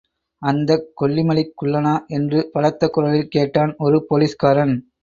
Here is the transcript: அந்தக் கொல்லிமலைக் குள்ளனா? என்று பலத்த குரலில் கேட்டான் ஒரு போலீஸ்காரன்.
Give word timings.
அந்தக் 0.41 0.87
கொல்லிமலைக் 1.01 1.53
குள்ளனா? 1.61 1.93
என்று 2.07 2.49
பலத்த 2.53 2.89
குரலில் 2.89 3.27
கேட்டான் 3.27 3.75
ஒரு 3.77 4.05
போலீஸ்காரன். 4.07 4.75